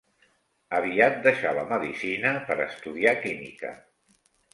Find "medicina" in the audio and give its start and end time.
1.71-2.31